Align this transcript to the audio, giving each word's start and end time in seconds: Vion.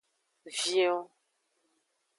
Vion. 0.59 0.99